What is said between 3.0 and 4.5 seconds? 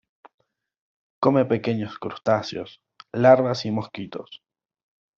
larvas y mosquitos.